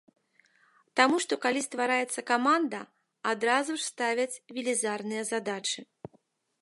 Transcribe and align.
Таму 0.99 1.19
што, 1.25 1.33
калі 1.43 1.61
ствараецца 1.65 2.25
каманда, 2.31 2.79
адразу 3.35 3.71
ж 3.83 3.85
ставяць 3.91 4.41
велізарныя 4.59 5.23
задачы. 5.35 5.79